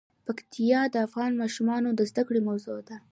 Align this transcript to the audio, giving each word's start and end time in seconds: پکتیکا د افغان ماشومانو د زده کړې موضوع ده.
پکتیکا 0.25 0.81
د 0.93 0.95
افغان 1.07 1.31
ماشومانو 1.41 1.89
د 1.93 2.01
زده 2.09 2.23
کړې 2.27 2.41
موضوع 2.49 2.79
ده. 2.87 2.95